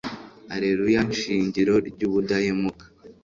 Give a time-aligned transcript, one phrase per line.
[0.53, 2.85] allelua, shingiro ry'ubudahemuka